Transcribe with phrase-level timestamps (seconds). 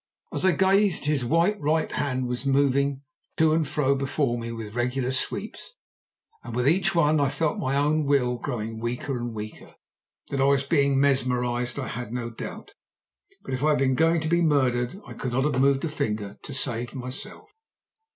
[0.33, 3.03] As I gazed his white right hand was moving
[3.37, 5.75] to and fro before me with regular sweeps,
[6.43, 9.75] and with each one I felt my own will growing weaker and weaker.
[10.31, 12.73] That I was being mesmerized, I had no doubt,
[13.43, 15.89] but if I had been going to be murdered I could not have moved a
[15.89, 17.51] finger to save myself.